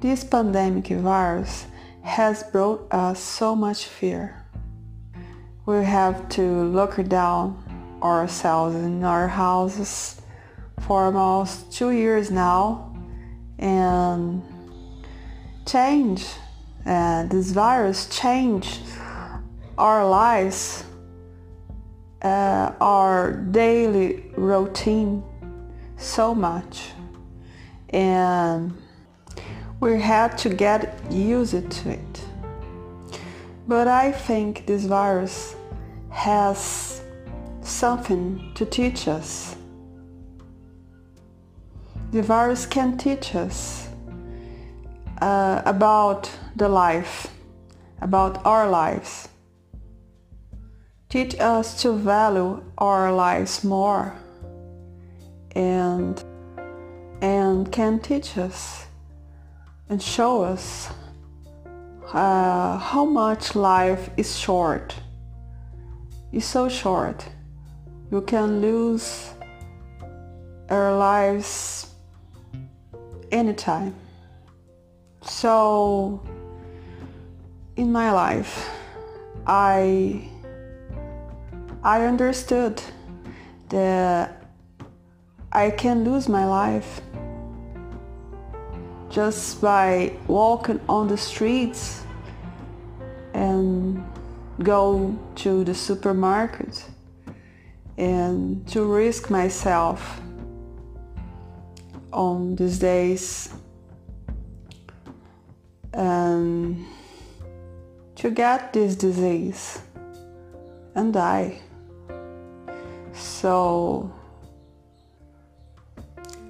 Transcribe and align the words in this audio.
This 0.00 0.24
pandemic 0.24 0.86
virus 0.86 1.66
has 2.00 2.42
brought 2.42 2.90
us 2.90 3.20
so 3.20 3.54
much 3.54 3.84
fear. 3.84 4.46
We 5.66 5.84
have 5.84 6.26
to 6.30 6.64
lock 6.68 6.96
down 7.06 7.98
ourselves 8.02 8.76
in 8.76 9.04
our 9.04 9.28
houses 9.28 10.22
for 10.80 11.04
almost 11.04 11.70
two 11.70 11.90
years 11.90 12.30
now 12.30 12.96
and 13.58 14.42
change 15.66 16.24
uh, 16.86 17.26
this 17.26 17.50
virus 17.50 18.08
changed 18.08 18.80
our 19.76 20.08
lives 20.08 20.82
uh, 22.22 22.72
our 22.80 23.32
daily 23.50 24.32
routine 24.34 25.22
so 25.98 26.34
much 26.34 26.88
and 27.90 28.72
we 29.80 30.00
had 30.00 30.36
to 30.38 30.48
get 30.48 31.00
used 31.10 31.70
to 31.70 31.90
it 31.90 32.24
but 33.66 33.88
i 33.88 34.12
think 34.12 34.66
this 34.66 34.84
virus 34.84 35.56
has 36.10 37.02
something 37.62 38.52
to 38.54 38.64
teach 38.64 39.08
us 39.08 39.56
the 42.12 42.22
virus 42.22 42.66
can 42.66 42.98
teach 42.98 43.36
us 43.36 43.88
uh, 45.20 45.62
about 45.64 46.28
the 46.56 46.68
life, 46.68 47.28
about 48.00 48.44
our 48.44 48.68
lives. 48.68 49.28
Teach 51.08 51.38
us 51.38 51.80
to 51.82 51.92
value 51.92 52.62
our 52.78 53.12
lives 53.12 53.62
more 53.62 54.14
and 55.54 56.22
and 57.20 57.70
can 57.70 57.98
teach 57.98 58.38
us 58.38 58.86
and 59.90 60.00
show 60.00 60.42
us 60.42 60.88
uh, 62.12 62.78
how 62.78 63.04
much 63.04 63.56
life 63.56 64.08
is 64.16 64.38
short. 64.38 64.94
It's 66.32 66.46
so 66.46 66.68
short. 66.68 67.28
You 68.12 68.22
can 68.22 68.60
lose 68.60 69.30
our 70.68 70.96
lives 70.96 71.88
anytime. 73.32 73.96
So 75.22 76.22
in 77.76 77.90
my 77.90 78.12
life, 78.12 78.70
I 79.46 80.28
I 81.82 82.02
understood 82.04 82.80
that 83.70 84.44
I 85.52 85.70
can 85.70 86.04
lose 86.04 86.28
my 86.28 86.46
life 86.46 87.00
just 89.10 89.60
by 89.60 90.16
walking 90.28 90.80
on 90.88 91.08
the 91.08 91.16
streets 91.16 92.04
and 93.34 94.04
go 94.62 95.18
to 95.34 95.64
the 95.64 95.74
supermarket 95.74 96.84
and 97.98 98.66
to 98.68 98.84
risk 98.84 99.28
myself 99.30 100.20
on 102.12 102.54
these 102.56 102.78
days 102.78 103.52
um, 105.94 106.86
to 108.14 108.30
get 108.30 108.72
this 108.72 108.94
disease 108.94 109.80
and 110.94 111.12
die. 111.12 111.60
So 113.12 114.12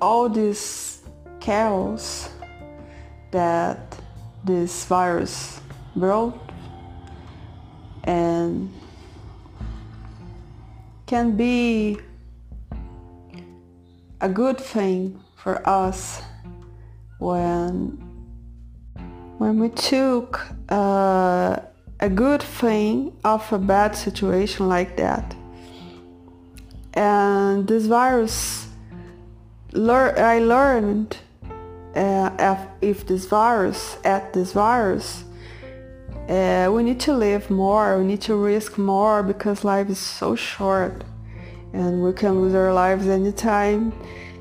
all 0.00 0.28
these 0.28 1.02
chaos 1.40 2.28
that 3.30 3.98
this 4.44 4.84
virus 4.84 5.60
brought 5.94 6.38
and 8.04 8.72
can 11.06 11.36
be 11.36 11.98
a 14.20 14.28
good 14.28 14.58
thing 14.58 15.20
for 15.36 15.66
us 15.68 16.22
when 17.18 17.98
when 19.38 19.58
we 19.58 19.70
took 19.70 20.46
uh, 20.68 21.56
a 22.00 22.08
good 22.08 22.42
thing 22.42 23.12
of 23.24 23.50
a 23.52 23.58
bad 23.58 23.96
situation 23.96 24.68
like 24.68 24.96
that. 24.98 25.34
And 26.92 27.66
this 27.66 27.86
virus 27.86 28.68
lear- 29.72 30.14
i 30.18 30.38
learned 30.38 31.16
uh, 31.96 32.56
if, 32.80 33.06
this 33.06 33.26
virus 33.26 33.98
at 34.04 34.32
this 34.32 34.52
virus 34.52 35.24
uh, 36.28 36.70
we 36.72 36.82
need 36.82 37.00
to 37.00 37.12
live 37.12 37.50
more 37.50 37.98
we 37.98 38.04
need 38.04 38.20
to 38.20 38.36
risk 38.36 38.78
more 38.78 39.22
because 39.22 39.64
life 39.64 39.88
is 39.88 39.98
so 39.98 40.34
short 40.36 41.04
and 41.72 42.02
we 42.02 42.12
can 42.12 42.40
lose 42.40 42.54
our 42.54 42.72
lives 42.72 43.06
anytime. 43.06 43.92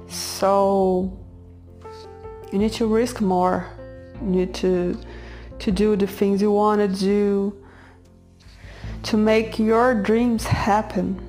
So 0.08 1.18
you 2.52 2.60
need 2.60 2.74
to 2.74 2.88
risk 2.88 3.22
more. 3.22 3.70
You 4.22 4.28
need 4.28 4.54
to 4.56 4.98
to 5.60 5.72
do 5.72 5.96
the 5.96 6.08
things 6.08 6.42
you 6.42 6.52
want 6.52 6.80
to 6.80 6.88
do 6.88 7.54
to 9.04 9.18
make 9.18 9.60
your 9.60 9.94
dreams 9.94 10.46
happen. 10.46 11.26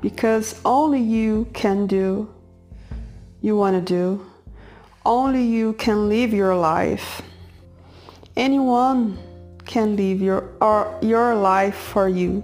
Because 0.00 0.60
only 0.64 1.00
you 1.00 1.46
can 1.54 1.86
do 1.86 2.28
you 3.40 3.56
want 3.56 3.74
to 3.74 3.80
do 3.80 4.24
only 5.04 5.42
you 5.42 5.74
can 5.74 6.08
live 6.08 6.32
your 6.32 6.54
life. 6.56 7.22
Anyone 8.36 9.18
can 9.64 9.96
live 9.96 10.20
your 10.20 10.52
or 10.60 10.98
your 11.02 11.34
life 11.34 11.76
for 11.76 12.08
you. 12.08 12.42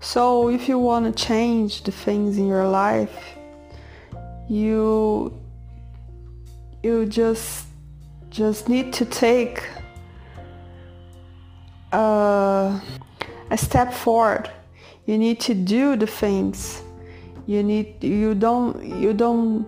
So 0.00 0.50
if 0.50 0.68
you 0.68 0.78
want 0.78 1.06
to 1.06 1.24
change 1.24 1.82
the 1.82 1.92
things 1.92 2.38
in 2.38 2.46
your 2.46 2.68
life 2.68 3.36
you 4.48 5.36
you 6.82 7.06
just 7.06 7.66
just 8.30 8.68
need 8.68 8.92
to 8.92 9.04
take 9.04 9.62
a, 11.92 12.80
a 13.50 13.58
step 13.58 13.92
forward. 13.92 14.50
You 15.06 15.18
need 15.18 15.40
to 15.40 15.54
do 15.54 15.96
the 15.96 16.06
things. 16.06 16.82
You 17.46 17.62
need 17.62 18.02
you 18.02 18.34
don't 18.34 18.84
you 18.84 19.12
don't 19.12 19.66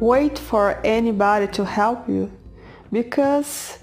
wait 0.00 0.38
for 0.38 0.80
anybody 0.84 1.46
to 1.48 1.64
help 1.64 2.08
you 2.08 2.30
because 2.92 3.78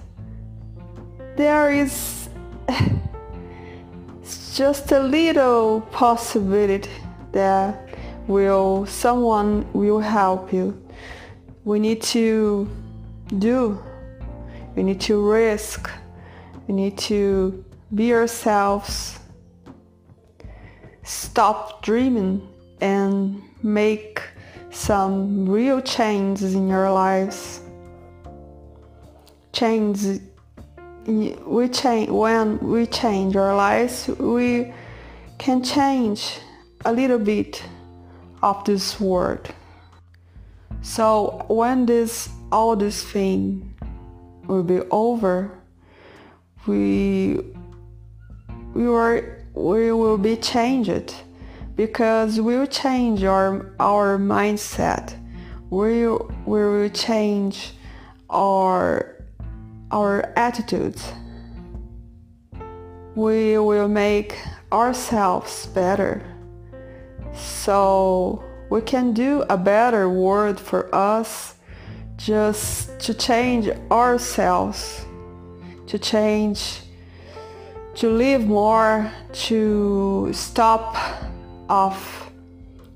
there 1.35 1.71
is 1.71 2.29
just 4.53 4.91
a 4.91 4.99
little 4.99 5.81
possibility 5.91 6.89
that 7.31 7.89
will 8.27 8.85
someone 8.85 9.65
will 9.73 9.99
help 9.99 10.53
you 10.53 10.81
we 11.63 11.79
need 11.79 12.01
to 12.01 12.67
do. 13.37 13.81
We 14.75 14.81
need 14.83 14.99
to 15.01 15.21
risk. 15.21 15.91
We 16.67 16.73
need 16.73 16.97
to 16.99 17.63
be 17.93 18.13
ourselves. 18.13 19.19
Stop 21.03 21.83
dreaming 21.83 22.47
and 22.79 23.43
make 23.61 24.23
some 24.71 25.47
real 25.47 25.81
changes 25.81 26.55
in 26.55 26.67
your 26.67 26.91
lives. 26.91 27.61
Change 29.53 30.21
we 31.05 31.67
change 31.67 32.09
when 32.09 32.59
we 32.59 32.85
change 32.85 33.35
our 33.35 33.55
lives 33.55 34.07
we 34.19 34.71
can 35.39 35.63
change 35.63 36.39
a 36.85 36.93
little 36.93 37.17
bit 37.17 37.63
of 38.43 38.63
this 38.65 38.99
world. 38.99 39.49
So 40.81 41.45
when 41.47 41.85
this 41.85 42.29
all 42.51 42.75
this 42.75 43.03
thing 43.03 43.73
will 44.47 44.63
be 44.63 44.81
over, 44.91 45.59
we 46.65 47.39
we 48.73 48.87
were 48.87 49.45
we 49.53 49.91
will 49.91 50.17
be 50.17 50.37
changed 50.37 51.15
because 51.85 52.39
we 52.39 52.55
will 52.59 52.67
change 52.67 53.23
our 53.23 53.73
our 53.79 54.19
mindset. 54.19 55.05
We 55.71 56.05
we 56.51 56.59
will 56.71 56.89
change 56.89 57.73
our 58.29 59.15
our 59.89 60.31
attitudes. 60.35 61.01
We 63.15 63.57
will 63.57 63.87
make 63.87 64.37
ourselves 64.71 65.65
better. 65.73 66.21
So 67.33 68.43
we 68.69 68.81
can 68.81 69.13
do 69.13 69.43
a 69.49 69.57
better 69.57 70.07
world 70.07 70.59
for 70.59 70.83
us 70.93 71.55
just 72.15 72.99
to 73.05 73.15
change 73.15 73.65
ourselves, 73.89 75.03
to 75.87 75.97
change, 75.97 76.81
to 77.95 78.07
live 78.11 78.45
more, 78.45 79.11
to 79.49 80.29
stop 80.31 80.95
of 81.71 82.31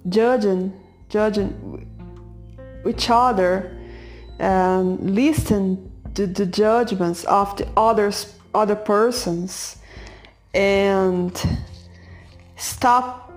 judging, 0.09 0.73
judging 1.09 1.87
each 2.85 3.09
other 3.09 3.75
and 4.37 5.15
listen 5.15 5.91
to 6.13 6.27
the 6.27 6.45
judgments 6.45 7.23
of 7.23 7.55
the 7.55 7.67
others 7.77 8.35
other 8.53 8.75
persons 8.75 9.77
and 10.53 11.31
stop 12.57 13.31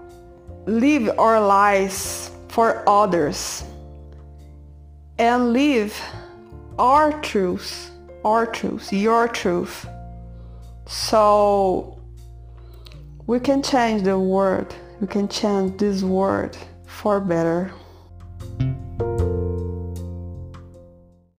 live 0.67 1.09
our 1.19 1.41
lives 1.41 2.31
for 2.49 2.89
others 2.89 3.65
and 5.19 5.53
live 5.53 6.01
our 6.79 7.21
truth 7.23 7.91
our 8.25 8.47
truth 8.47 8.93
your 8.93 9.29
truth. 9.29 9.87
So 10.87 12.01
we 13.27 13.39
can 13.41 13.63
change 13.63 14.03
the 14.03 14.19
world 14.19 14.75
we 15.01 15.07
can 15.07 15.29
change 15.29 15.79
this 15.79 16.03
word 16.03 16.57
for 16.87 17.21
better 17.21 17.73